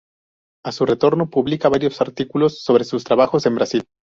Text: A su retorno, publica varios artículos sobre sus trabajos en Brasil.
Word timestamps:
A 0.65 0.71
su 0.71 0.87
retorno, 0.87 1.29
publica 1.29 1.69
varios 1.69 2.01
artículos 2.01 2.63
sobre 2.63 2.85
sus 2.85 3.03
trabajos 3.03 3.45
en 3.45 3.53
Brasil. 3.53 3.83